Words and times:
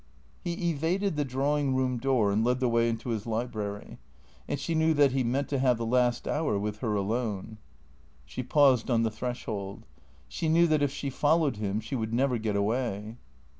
He 0.43 0.71
evaded 0.71 1.15
the 1.15 1.23
drawing 1.23 1.75
room 1.75 1.99
door 1.99 2.31
and 2.31 2.43
led 2.43 2.59
the 2.59 2.67
way 2.67 2.89
into 2.89 3.09
his 3.09 3.27
library; 3.27 3.99
and 4.47 4.59
she 4.59 4.73
knew 4.73 4.95
that 4.95 5.11
he 5.11 5.23
meant 5.23 5.47
to 5.49 5.59
have 5.59 5.77
the 5.77 5.85
last 5.85 6.27
hour 6.27 6.57
with 6.57 6.79
her 6.79 6.95
alone. 6.95 7.59
She 8.25 8.41
paused 8.41 8.89
on 8.89 9.03
the 9.03 9.11
threshold. 9.11 9.85
She 10.27 10.49
knew 10.49 10.65
that 10.65 10.81
if 10.81 10.91
she 10.91 11.11
followed 11.11 11.57
him 11.57 11.79
she 11.79 11.93
would 11.95 12.15
never 12.15 12.39
get 12.39 12.55
away. 12.55 13.17